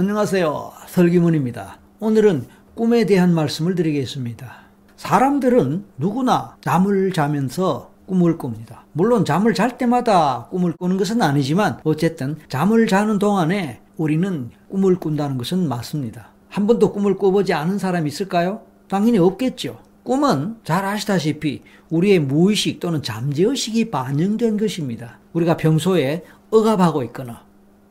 안녕하세요. 0.00 0.72
설기문입니다. 0.86 1.76
오늘은 1.98 2.46
꿈에 2.74 3.04
대한 3.04 3.34
말씀을 3.34 3.74
드리겠습니다. 3.74 4.50
사람들은 4.96 5.84
누구나 5.98 6.56
잠을 6.62 7.12
자면서 7.12 7.90
꿈을 8.06 8.38
꿉니다. 8.38 8.86
물론 8.94 9.26
잠을 9.26 9.52
잘 9.52 9.76
때마다 9.76 10.46
꿈을 10.50 10.72
꾸는 10.78 10.96
것은 10.96 11.20
아니지만 11.20 11.80
어쨌든 11.84 12.38
잠을 12.48 12.86
자는 12.86 13.18
동안에 13.18 13.82
우리는 13.98 14.48
꿈을 14.70 14.96
꾼다는 14.96 15.36
것은 15.36 15.68
맞습니다. 15.68 16.30
한 16.48 16.66
번도 16.66 16.94
꿈을 16.94 17.18
꿔보지 17.18 17.52
않은 17.52 17.76
사람이 17.78 18.08
있을까요? 18.08 18.62
당연히 18.88 19.18
없겠죠. 19.18 19.80
꿈은 20.04 20.60
잘 20.64 20.86
아시다시피 20.86 21.60
우리의 21.90 22.20
무의식 22.20 22.80
또는 22.80 23.02
잠재의식이 23.02 23.90
반영된 23.90 24.56
것입니다. 24.56 25.18
우리가 25.34 25.58
평소에 25.58 26.24
억압하고 26.48 27.02
있거나 27.02 27.49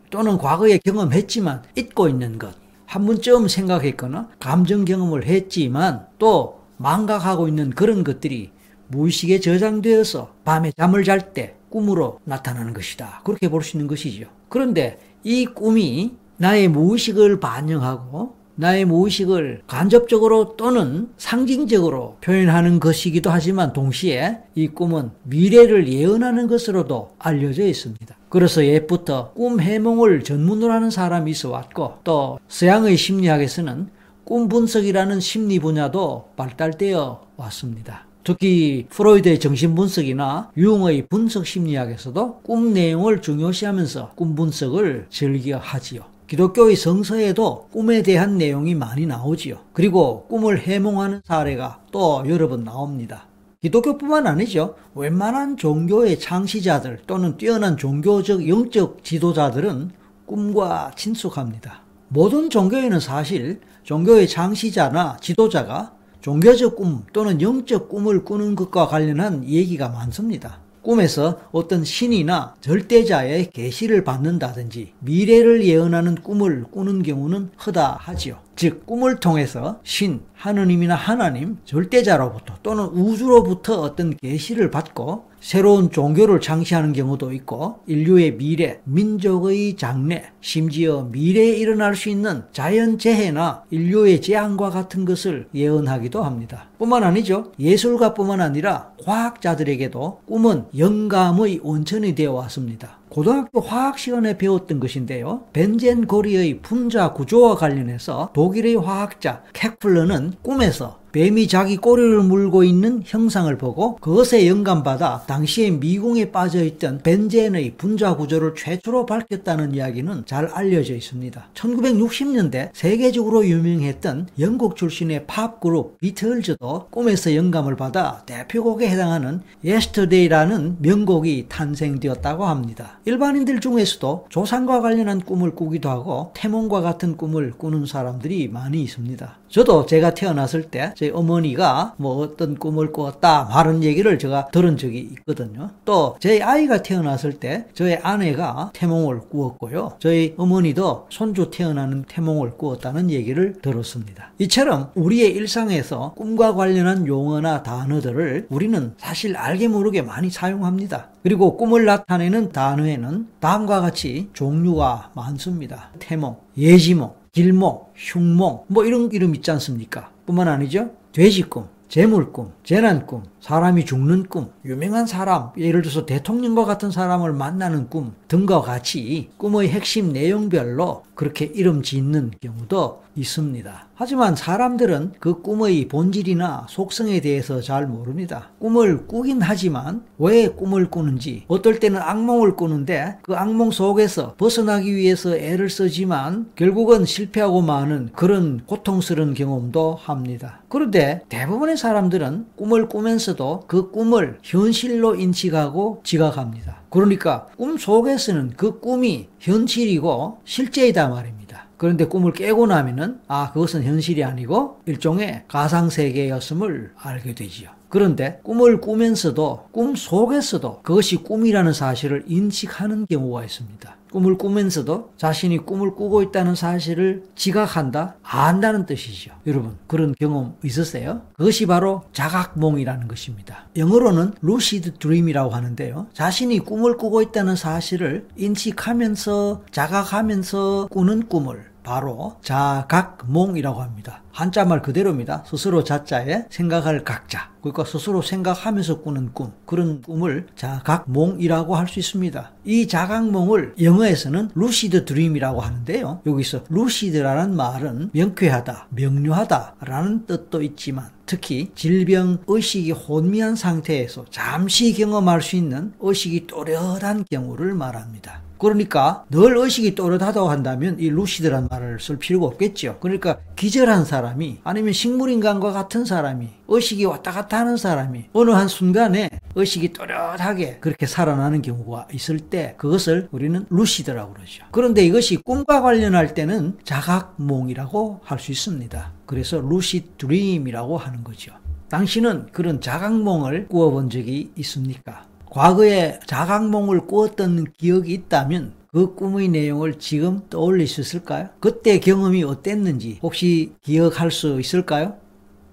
또는 0.10 0.38
과거에 0.38 0.78
경험했지만 0.80 1.64
잊고 1.76 2.08
있는 2.10 2.40
것, 2.40 2.56
한 2.86 3.06
번쯤 3.06 3.48
생각했거나 3.48 4.30
감정 4.40 4.86
경험을 4.86 5.26
했지만 5.26 6.08
또 6.18 6.60
망각하고 6.78 7.48
있는 7.48 7.70
그런 7.72 8.04
것들이 8.04 8.52
무의식에 8.88 9.40
저장되어서 9.40 10.34
밤에 10.44 10.72
잠을 10.78 11.04
잘 11.04 11.34
때 11.34 11.56
꿈으로 11.70 12.20
나타나는 12.24 12.74
것이다. 12.74 13.22
그렇게 13.24 13.50
볼 13.50 13.62
수 13.62 13.78
있는 13.78 13.88
것이죠. 13.88 14.26
그런데 14.50 15.00
이 15.24 15.46
꿈이 15.46 16.16
나의 16.38 16.70
무의식을 16.70 17.40
반영하고 17.40 18.36
나의 18.60 18.84
무의식을 18.84 19.62
간접적으로 19.68 20.58
또는 20.58 21.08
상징적으로 21.16 22.18
표현하는 22.20 22.82
것이기도 22.82 23.30
하지만 23.30 23.72
동시에 23.72 24.40
이 24.54 24.68
꿈은 24.68 25.12
미래를 25.24 25.88
예언하는 25.88 26.48
것으로도 26.48 27.16
알려져 27.20 27.64
있습니다. 27.64 28.18
그래서 28.28 28.66
옛부터 28.66 29.32
꿈 29.32 29.62
해몽을 29.62 30.26
전문으로 30.26 30.74
하는 30.74 30.90
사람이 30.90 31.32
있어 31.32 31.52
왔고 31.52 32.00
또 32.04 32.38
서양의 32.50 32.98
심리학에서는 32.98 33.88
꿈 34.26 34.50
분석이라는 34.50 35.22
심리 35.22 35.58
분야도 35.60 36.32
발달되어 36.36 37.28
왔습니다. 37.38 38.08
특히 38.26 38.88
프로이드의 38.90 39.40
정신분석이나 39.40 40.52
유흥의 40.58 41.08
분석 41.08 41.48
심리학에서도 41.48 42.42
꿈 42.42 42.74
내용을 42.74 43.22
중요시하면서 43.22 44.12
꿈 44.16 44.36
분석을 44.36 45.08
즐겨 45.10 45.58
하지요. 45.58 46.19
기독교의 46.30 46.76
성서에도 46.76 47.70
꿈에 47.72 48.04
대한 48.04 48.38
내용이 48.38 48.76
많이 48.76 49.08
나오지요. 49.08 49.58
그리고 49.74 50.28
꿈을 50.28 50.60
해몽하는 50.60 51.22
사례가 51.26 51.80
또 51.92 52.24
여러 52.28 52.48
번 52.48 52.64
나옵니다. 52.64 53.26
기독교뿐만 53.62 54.28
아니죠. 54.28 54.76
웬만한 54.94 55.58
종교의 55.58 56.20
창시자들 56.20 57.00
또는 57.08 57.36
뛰어난 57.38 57.78
종교적 57.78 58.48
영적 58.48 59.04
지도자들은 59.04 59.90
꿈과 60.28 60.92
친숙합니다. 60.96 61.82
모든 62.10 62.52
종교에는 62.52 63.00
사실 63.00 63.60
종교의 63.82 64.28
창시자나 64.28 65.18
지도자가 65.20 65.94
종교적 66.22 66.76
꿈 66.76 67.06
또는 67.12 67.42
영적 67.42 67.90
꿈을 67.90 68.24
꾸는 68.24 68.56
것과 68.56 68.88
관련한 68.88 69.44
얘기가 69.46 69.90
많습니다. 69.90 70.60
꿈에서 70.82 71.40
어떤 71.52 71.84
신이나 71.84 72.56
절대자의 72.62 73.52
계시를 73.52 74.04
받는다든지 74.04 74.94
미래를 75.00 75.66
예언하는 75.66 76.16
꿈을 76.16 76.64
꾸는 76.72 77.04
경우는 77.04 77.52
허다하지요. 77.66 78.38
즉 78.56 78.86
꿈을 78.86 79.20
통해서 79.20 79.80
신, 79.84 80.22
하느님이나 80.34 80.96
하나님, 80.96 81.58
절대자로부터 81.66 82.56
또는 82.64 82.86
우주로부터 82.86 83.82
어떤 83.82 84.16
계시를 84.18 84.72
받고 84.72 85.29
새로운 85.40 85.90
종교를 85.90 86.42
창시하는 86.42 86.94
경우도 86.94 87.34
있고 87.34 87.80
인류의 87.88 88.38
미래, 88.38 88.80
민족의 88.84 89.76
장래, 89.76 90.32
심지어 90.42 91.08
미래에 91.12 91.56
일어날 91.56 91.96
수 91.96 92.10
있는 92.10 92.44
자연재해나 92.52 93.64
인류의 93.72 94.22
재앙과 94.22 94.70
같은 94.70 95.06
것을 95.06 95.48
예언하기도 95.56 96.24
합니다. 96.24 96.70
뿐만 96.78 97.04
아니죠. 97.04 97.52
예술가뿐만 97.60 98.42
아니라 98.42 98.92
과학자들에게도 99.04 100.22
꿈은 100.26 100.66
영감의 100.78 101.62
원천이 101.64 102.16
되어 102.16 102.34
왔습니다. 102.34 102.99
고등학교 103.10 103.60
화학 103.60 103.98
시간에 103.98 104.38
배웠던 104.38 104.80
것인데요. 104.80 105.46
벤젠 105.54 106.06
고리의 106.06 106.60
분자 106.62 107.14
구조와 107.14 107.56
관련해서 107.56 108.30
독일의 108.34 108.76
화학자 108.76 109.44
케플러는 109.54 110.34
꿈에서 110.42 111.00
뱀이 111.12 111.48
자기 111.48 111.78
꼬리를 111.78 112.22
물고 112.22 112.64
있는 112.64 113.02
형상을 113.04 113.56
보고 113.58 113.96
그것에 113.96 114.48
영감받아 114.48 115.24
당시에 115.28 115.72
미궁에 115.72 116.32
빠져있던 116.32 117.00
벤젠의 117.04 117.76
분자 117.78 118.16
구조를 118.16 118.54
최초로 118.56 119.06
밝혔다는 119.06 119.74
이야기는 119.74 120.26
잘 120.26 120.46
알려져 120.46 120.94
있습니다. 120.94 121.50
1960년대 121.54 122.70
세계적으로 122.74 123.46
유명했던 123.46 124.28
영국 124.40 124.76
출신의 124.76 125.26
팝 125.26 125.60
그룹 125.60 126.00
비틀즈도 126.00 126.88
꿈에서 126.92 127.36
영감을 127.36 127.76
받아 127.76 128.22
대표곡에 128.26 128.88
해당하는 128.88 129.42
Yesterday라는 129.66 130.78
명곡이 130.80 131.48
탄생되었다고 131.50 132.46
합니다. 132.46 132.99
일반인들 133.06 133.60
중에서도 133.60 134.28
조상과 134.30 134.82
관련한 134.82 135.22
꿈을 135.22 135.56
꾸기도 135.56 135.90
하고 135.90 136.32
태몽과 136.36 136.82
같은 136.82 137.18
꿈을 137.18 137.52
꾸는 137.52 137.86
사람들이 137.86 138.48
많이 138.50 138.82
있습니다. 138.84 139.39
저도 139.50 139.88
제가 139.88 140.14
태어났을 140.14 140.70
때 140.70 140.94
저희 140.96 141.10
어머니가 141.10 141.96
뭐 141.98 142.18
어떤 142.18 142.56
꿈을 142.56 142.92
꿨다 142.92 143.46
하는 143.46 143.84
얘기를 143.84 144.20
제가 144.20 144.50
들은 144.52 144.78
적이 144.78 145.10
있거든요. 145.12 145.72
또제 145.86 146.42
아이가 146.42 146.84
태어났을 146.84 147.34
때 147.40 147.66
저희 147.74 147.96
아내가 147.96 148.70
태몽을 148.74 149.22
꾸었고요. 149.30 149.94
저희 150.00 150.36
어머니도 150.38 151.08
손주 151.10 151.50
태어나는 151.52 152.06
태몽을 152.08 152.52
꾸었다는 152.52 153.10
얘기를 153.10 153.54
들었습니다. 153.62 154.32
이처럼 154.38 154.92
우리의 154.94 155.32
일상에서 155.32 156.14
꿈과 156.16 156.54
관련한 156.54 157.08
용어나 157.08 157.64
단어들을 157.64 158.48
우리는 158.50 158.94
사실 158.98 159.36
알게 159.36 159.68
모르게 159.68 160.04
많이 160.04 160.30
사용합니다. 160.30 161.10
그리고 161.24 161.58
꿈을 161.58 161.86
나타내는 161.86 162.52
단어에는 162.52 163.28
다음과 163.40 163.82
같이 163.82 164.30
종류가 164.34 165.12
많습니다. 165.16 165.90
태몽, 166.00 166.38
예지몽, 166.58 167.14
길몽, 167.40 167.86
흉몽 167.96 168.66
뭐 168.68 168.84
이런 168.84 169.10
이름 169.14 169.34
있지 169.34 169.50
않습니까? 169.52 170.12
뿐만 170.26 170.50
아니죠. 170.50 170.92
돼지꿈, 171.14 171.70
재물꿈, 171.88 172.52
재난꿈, 172.66 173.24
사람이 173.40 173.86
죽는 173.86 174.26
꿈, 174.26 174.52
유명한 174.66 175.08
사람, 175.08 175.52
예를 175.58 175.82
들어서 175.82 176.06
대통령과 176.06 176.66
같은 176.66 176.92
사람을 176.92 177.32
만나는 177.32 177.90
꿈 177.90 178.14
등과 178.28 178.60
같이 178.60 179.30
꿈의 179.38 179.70
핵심 179.70 180.12
내용별로 180.12 181.04
그렇게 181.16 181.46
이름 181.46 181.82
짓는 181.82 182.32
경우도 182.42 183.04
있습니다. 183.16 183.88
하지만 184.00 184.34
사람들은 184.34 185.16
그 185.20 185.42
꿈의 185.42 185.90
본질이나 185.90 186.68
속성에 186.70 187.20
대해서 187.20 187.60
잘 187.60 187.86
모릅니다. 187.86 188.50
꿈을 188.58 189.06
꾸긴 189.08 189.42
하지만 189.42 190.06
왜 190.18 190.48
꿈을 190.48 190.90
꾸는지, 190.90 191.44
어떨 191.50 191.82
때는 191.82 192.02
악몽을 192.02 192.56
꾸는데 192.56 193.18
그 193.24 193.36
악몽 193.36 193.72
속에서 193.72 194.36
벗어나기 194.38 194.96
위해서 194.96 195.36
애를 195.36 195.70
쓰지만 195.70 196.50
결국은 196.56 197.04
실패하고 197.04 197.62
마는 197.62 198.12
그런 198.16 198.62
고통스러운 198.66 199.34
경험도 199.34 199.96
합니다. 199.96 200.62
그런데 200.70 201.24
대부분의 201.28 201.76
사람들은 201.76 202.46
꿈을 202.56 202.88
꾸면서도 202.88 203.66
그 203.68 203.92
꿈을 203.92 204.38
현실로 204.44 205.16
인식하고 205.16 206.04
지각합니다. 206.06 206.84
그러니까 206.90 207.48
꿈 207.58 207.78
속에서는 207.78 208.54
그 208.56 208.80
꿈이 208.80 209.28
현실이고 209.40 210.38
실제이다 210.46 211.10
말입니다. 211.10 211.39
그런데 211.80 212.06
꿈을 212.06 212.34
깨고 212.34 212.68
나면은 212.68 213.22
아 213.30 213.52
그것은 213.54 213.84
현실이 213.84 214.24
아니고 214.26 214.82
일종의 214.86 215.46
가상 215.48 215.90
세계였음을 215.90 216.92
알게 216.98 217.34
되지요. 217.34 217.70
그런데 217.88 218.40
꿈을 218.44 218.82
꾸면서도 218.82 219.70
꿈 219.72 219.96
속에서도 219.96 220.82
그것이 220.84 221.18
꿈이라는 221.24 221.74
사실을 221.74 222.24
인식하는 222.28 223.08
경우가 223.10 223.46
있습니다. 223.46 223.96
꿈을 224.12 224.38
꾸면서도 224.38 225.14
자신이 225.18 225.60
꿈을 225.60 225.94
꾸고 225.94 226.24
있다는 226.24 226.56
사실을 226.56 227.24
지각한다, 227.36 228.16
안다는 228.24 228.86
뜻이죠. 228.86 229.32
여러분, 229.46 229.78
그런 229.88 230.16
경험 230.20 230.56
있으세요? 230.64 231.22
그것이 231.38 231.68
바로 231.68 232.04
자각몽이라는 232.12 233.08
것입니다. 233.08 233.68
영어로는 233.76 234.34
lucid 234.44 234.94
dream이라고 235.00 235.52
하는데요. 235.52 236.08
자신이 236.14 236.60
꿈을 236.60 236.98
꾸고 236.98 237.22
있다는 237.22 237.56
사실을 237.56 238.28
인식하면서 238.36 239.66
자각하면서 239.72 240.88
꾸는 240.90 241.28
꿈을 241.28 241.69
바로 241.84 242.38
자각몽이라고 242.42 243.82
합니다. 243.82 244.22
한자말 244.32 244.82
그대로입니다. 244.82 245.44
스스로 245.46 245.84
자자에 245.84 246.46
생각할 246.50 247.04
각자. 247.04 247.52
그러니까 247.62 247.84
스스로 247.84 248.22
생각하면서 248.22 249.02
꾸는 249.02 249.34
꿈. 249.34 249.52
그런 249.66 250.02
꿈을 250.02 250.48
자각몽이라고 250.56 251.76
할 251.76 251.90
수 251.90 252.00
있습니다. 252.00 252.52
이 252.66 252.88
자각몽을 252.88 253.74
영어에서는 253.82 254.52
lucid 254.54 255.06
dream이라고 255.06 255.60
하는데요. 255.60 256.22
여기서 256.26 256.64
lucid라는 256.70 257.56
말은 257.56 258.12
명쾌하다, 258.14 258.88
명료하다 258.92 259.76
라는 259.82 260.26
뜻도 260.26 260.62
있지만 260.62 261.10
특히 261.26 261.72
질병 261.76 262.40
의식이 262.48 262.92
혼미한 262.92 263.56
상태에서 263.56 264.26
잠시 264.30 264.94
경험할 264.94 265.42
수 265.42 265.56
있는 265.56 265.94
의식이 266.00 266.48
또렷한 266.48 267.26
경우를 267.30 267.74
말합니다. 267.74 268.42
그러니까 268.60 269.24
늘 269.30 269.56
의식이 269.58 269.96
또렷하다고 269.96 270.50
한다면 270.50 270.98
이 271.00 271.10
lucid란 271.10 271.70
말을 271.72 272.00
쓸 272.02 272.18
필요가 272.18 272.46
없겠죠. 272.48 272.98
그러니까 273.00 273.40
기절한 273.56 274.04
사람 274.04 274.19
이 274.40 274.58
아니면 274.64 274.94
식물인간과 274.94 275.72
같은 275.72 276.06
사람이 276.06 276.48
의식이 276.68 277.06
왔다 277.06 277.32
갔다 277.32 277.60
하는 277.60 277.78
사람이 277.78 278.26
어느 278.34 278.52
한 278.52 278.68
순간에 278.68 279.30
의식이 279.56 279.94
또렷하게 279.94 280.78
그렇게 280.80 281.06
살아나는 281.06 281.62
경우가 281.62 282.08
있을 282.14 282.40
때 282.40 282.76
그것을 282.78 283.28
우리는 283.32 283.66
lucid라고 283.70 284.34
그러죠. 284.34 284.66
그런데 284.72 285.04
이것이 285.06 285.38
꿈과 285.38 285.82
관련할 285.82 286.34
때는 286.34 286.78
자각몽이라고 286.84 288.22
할 288.24 288.40
수 288.40 288.52
있습니다. 288.52 289.12
그래서 289.26 289.60
lucid 289.60 290.12
dream이라고 290.18 290.98
하는 290.98 291.24
거죠. 291.24 291.52
당신은 291.90 292.48
그런 292.52 292.80
자각몽을 292.82 293.68
꾸어본 293.68 294.10
적이 294.10 294.52
있습니까? 294.58 295.26
과거에 295.50 296.20
자각몽을 296.28 297.08
꾸었던 297.08 297.66
기억이 297.78 298.14
있다면 298.14 298.74
그 298.92 299.14
꿈의 299.14 299.50
내용을 299.50 300.00
지금 300.00 300.42
떠올릴 300.50 300.88
수 300.88 301.02
있을까요? 301.02 301.50
그때 301.60 302.00
경험이 302.00 302.44
어땠는지 302.44 303.20
혹시 303.22 303.74
기억할 303.84 304.32
수 304.32 304.60
있을까요? 304.60 305.16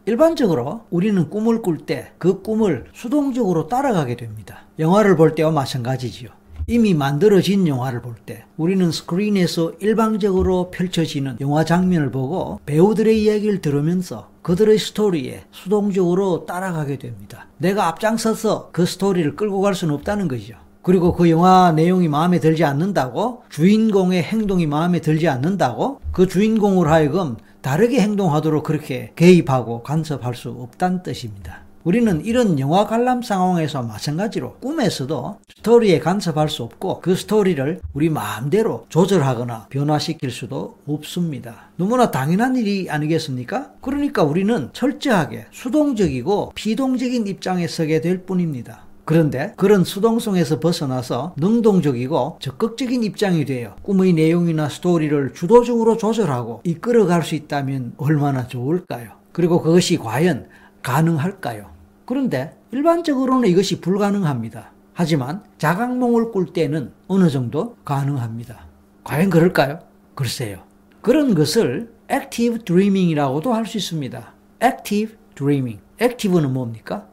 일반적으로 0.04 0.82
우리는 0.90 1.28
꿈을 1.30 1.62
꿀 1.62 1.78
때 1.86 2.12
그 2.18 2.42
꿈을 2.42 2.84
수동적으로 2.94 3.68
따라가게 3.68 4.16
됩니다. 4.16 4.66
영화를 4.78 5.16
볼 5.16 5.34
때와 5.34 5.50
마찬가지지요. 5.50 6.28
이미 6.68 6.94
만들어진 6.94 7.66
영화를 7.66 8.02
볼 8.02 8.16
때 8.26 8.44
우리는 8.56 8.90
스크린에서 8.92 9.72
일방적으로 9.80 10.70
펼쳐지는 10.70 11.36
영화 11.40 11.64
장면을 11.64 12.10
보고 12.10 12.60
배우들의 12.66 13.22
이야기를 13.22 13.62
들으면서 13.62 14.30
그들의 14.42 14.78
스토리에 14.78 15.44
수동적으로 15.52 16.44
따라가게 16.44 16.98
됩니다. 16.98 17.46
내가 17.58 17.86
앞장서서 17.88 18.70
그 18.72 18.84
스토리를 18.84 19.36
끌고 19.36 19.60
갈 19.60 19.74
수는 19.74 19.94
없다는 19.94 20.28
거죠. 20.28 20.54
그리고 20.86 21.12
그 21.12 21.28
영화 21.28 21.72
내용이 21.72 22.06
마음에 22.06 22.38
들지 22.38 22.62
않는다고 22.62 23.42
주인공의 23.48 24.22
행동이 24.22 24.68
마음에 24.68 25.00
들지 25.00 25.26
않는다고 25.26 26.00
그 26.12 26.28
주인공을 26.28 26.86
하여금 26.86 27.38
다르게 27.60 27.98
행동하도록 27.98 28.62
그렇게 28.62 29.10
개입하고 29.16 29.82
간섭할 29.82 30.36
수 30.36 30.50
없다는 30.50 31.02
뜻입니다. 31.02 31.64
우리는 31.82 32.24
이런 32.24 32.60
영화 32.60 32.86
관람 32.86 33.22
상황에서 33.22 33.82
마찬가지로 33.82 34.58
꿈에서도 34.60 35.38
스토리에 35.56 35.98
간섭할 35.98 36.48
수 36.48 36.62
없고 36.62 37.00
그 37.00 37.16
스토리를 37.16 37.80
우리 37.92 38.08
마음대로 38.08 38.86
조절하거나 38.88 39.66
변화시킬 39.70 40.30
수도 40.30 40.78
없습니다. 40.86 41.70
너무나 41.74 42.12
당연한 42.12 42.54
일이 42.54 42.88
아니겠습니까? 42.88 43.72
그러니까 43.80 44.22
우리는 44.22 44.70
철저하게 44.72 45.46
수동적이고 45.50 46.52
피동적인 46.54 47.26
입장에 47.26 47.66
서게 47.66 48.00
될 48.00 48.24
뿐입니다. 48.24 48.85
그런데 49.06 49.54
그런 49.56 49.84
수동성에서 49.84 50.58
벗어나서 50.58 51.34
능동적이고 51.36 52.38
적극적인 52.40 53.04
입장이 53.04 53.44
되어 53.44 53.76
꿈의 53.82 54.12
내용이나 54.14 54.68
스토리를 54.68 55.32
주도적으로 55.32 55.96
조절하고 55.96 56.60
이끌어갈 56.64 57.22
수 57.22 57.36
있다면 57.36 57.92
얼마나 57.98 58.48
좋을까요? 58.48 59.12
그리고 59.30 59.62
그것이 59.62 59.96
과연 59.96 60.48
가능할까요? 60.82 61.70
그런데 62.04 62.56
일반적으로는 62.72 63.48
이것이 63.48 63.80
불가능합니다. 63.80 64.72
하지만 64.92 65.44
자각몽을 65.58 66.32
꿀 66.32 66.52
때는 66.52 66.90
어느 67.06 67.30
정도 67.30 67.76
가능합니다. 67.84 68.66
과연 69.04 69.30
그럴까요? 69.30 69.78
글쎄요. 70.16 70.58
그런 71.00 71.36
것을 71.36 71.92
active 72.10 72.64
dreaming이라고도 72.64 73.54
할 73.54 73.66
수 73.66 73.76
있습니다. 73.76 74.34
active 74.64 75.14
dreaming. 75.36 75.80
active는 76.02 76.52
뭡니까? 76.52 77.06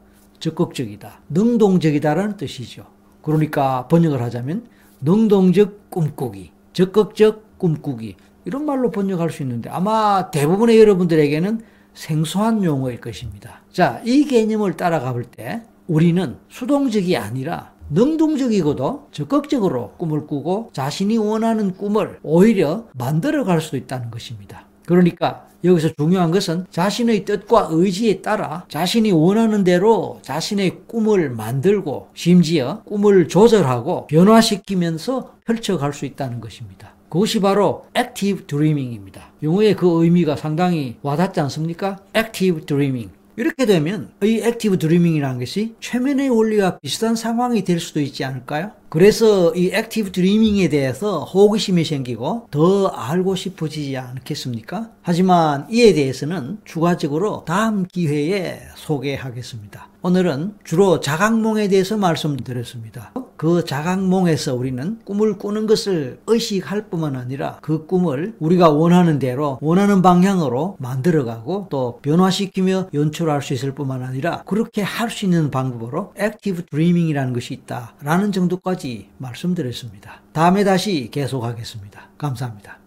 적극적이다. 0.44 1.20
능동적이다라는 1.30 2.36
뜻이죠. 2.36 2.84
그러니까 3.22 3.88
번역을 3.88 4.20
하자면 4.20 4.66
능동적 5.00 5.90
꿈꾸기, 5.90 6.52
적극적 6.74 7.58
꿈꾸기 7.58 8.16
이런 8.44 8.66
말로 8.66 8.90
번역할 8.90 9.30
수 9.30 9.42
있는데 9.42 9.70
아마 9.70 10.30
대부분의 10.30 10.78
여러분들에게는 10.80 11.62
생소한 11.94 12.62
용어일 12.62 13.00
것입니다. 13.00 13.62
자, 13.72 14.02
이 14.04 14.26
개념을 14.26 14.76
따라가 14.76 15.12
볼 15.12 15.24
때 15.24 15.62
우리는 15.86 16.36
수동적이 16.48 17.16
아니라 17.16 17.72
능동적이고도 17.90 19.08
적극적으로 19.12 19.92
꿈을 19.96 20.26
꾸고 20.26 20.70
자신이 20.72 21.16
원하는 21.16 21.74
꿈을 21.74 22.18
오히려 22.22 22.86
만들어 22.94 23.44
갈 23.44 23.60
수도 23.60 23.76
있다는 23.76 24.10
것입니다. 24.10 24.66
그러니까 24.86 25.46
여기서 25.64 25.90
중요한 25.96 26.30
것은 26.30 26.66
자신의 26.70 27.24
뜻과 27.24 27.68
의지에 27.70 28.20
따라 28.20 28.66
자신이 28.68 29.12
원하는 29.12 29.64
대로 29.64 30.20
자신의 30.22 30.82
꿈을 30.86 31.30
만들고 31.30 32.08
심지어 32.14 32.82
꿈을 32.84 33.28
조절하고 33.28 34.06
변화시키면서 34.08 35.36
펼쳐갈 35.46 35.94
수 35.94 36.04
있다는 36.04 36.40
것입니다. 36.40 36.94
그것이 37.08 37.40
바로 37.40 37.86
active 37.96 38.46
dreaming입니다. 38.46 39.32
용어의 39.42 39.76
그 39.76 40.02
의미가 40.02 40.36
상당히 40.36 40.96
와닿지 41.02 41.40
않습니까? 41.40 42.00
active 42.14 42.66
dreaming. 42.66 43.10
이렇게 43.36 43.66
되면 43.66 44.10
이 44.22 44.40
active 44.42 44.78
dreaming이라는 44.78 45.40
것이 45.40 45.74
최면의 45.80 46.28
원리와 46.28 46.78
비슷한 46.78 47.16
상황이 47.16 47.64
될 47.64 47.80
수도 47.80 48.00
있지 48.00 48.24
않을까요? 48.24 48.70
그래서 48.94 49.52
이 49.56 49.70
active 49.72 50.12
dreaming에 50.12 50.68
대해서 50.68 51.24
호기심이 51.24 51.84
생기고 51.84 52.46
더 52.52 52.86
알고 52.86 53.34
싶어지지 53.34 53.96
않겠습니까? 53.96 54.90
하지만 55.02 55.66
이에 55.68 55.92
대해서는 55.94 56.58
추가적으로 56.64 57.44
다음 57.44 57.86
기회에 57.88 58.60
소개하겠습니다. 58.76 59.88
오늘은 60.02 60.54
주로 60.62 61.00
자각몽에 61.00 61.66
대해서 61.66 61.96
말씀드렸습니다. 61.96 63.12
그 63.36 63.64
자각몽에서 63.64 64.54
우리는 64.54 64.98
꿈을 65.04 65.38
꾸는 65.38 65.66
것을 65.66 66.20
의식할 66.26 66.88
뿐만 66.88 67.16
아니라 67.16 67.58
그 67.62 67.86
꿈을 67.86 68.36
우리가 68.38 68.70
원하는 68.70 69.18
대로 69.18 69.58
원하는 69.60 70.02
방향으로 70.02 70.76
만들어가고 70.78 71.66
또 71.70 71.98
변화시키며 72.02 72.90
연출할 72.94 73.42
수 73.42 73.52
있을 73.54 73.74
뿐만 73.74 74.02
아니라 74.02 74.42
그렇게 74.44 74.82
할 74.82 75.10
수 75.10 75.24
있는 75.26 75.50
방법으로 75.50 76.12
active 76.16 76.66
dreaming이라는 76.66 77.32
것이 77.32 77.54
있다라는 77.54 78.32
정도까지 78.32 79.08
말씀드렸습니다. 79.16 80.20
다음에 80.34 80.62
다시 80.62 81.08
계속하겠습니다. 81.10 82.10
감사합니다. 82.18 82.83